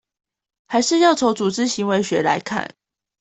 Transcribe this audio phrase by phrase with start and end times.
[0.67, 2.73] 還是要從「組織行為學」來看